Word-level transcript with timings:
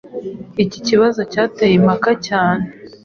Iki 0.63 0.79
kibazo 0.87 1.21
cyateye 1.31 1.73
impaka 1.79 2.11
cyane 2.27 2.65